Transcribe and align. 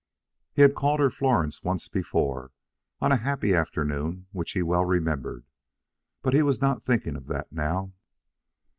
He 0.53 0.63
had 0.63 0.73
called 0.73 0.99
her 0.99 1.11
Florence 1.11 1.63
once 1.63 1.87
before, 1.87 2.49
on 3.01 3.11
a 3.11 3.17
happy 3.17 3.53
afternoon 3.53 4.25
which 4.31 4.53
he 4.53 4.63
well 4.63 4.83
remembered, 4.83 5.45
but 6.23 6.33
he 6.33 6.41
was 6.41 6.59
not 6.59 6.81
thinking 6.81 7.15
of 7.15 7.27
that 7.27 7.51
now. 7.51 7.93